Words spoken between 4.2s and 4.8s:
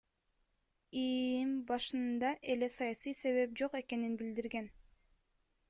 билдирген.